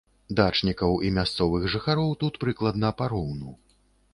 Дачнікаў 0.37 0.95
і 1.09 1.11
мясцовых 1.17 1.67
жыхароў 1.73 2.09
тут 2.25 2.41
прыкладна 2.45 2.93
пароўну. 3.03 3.51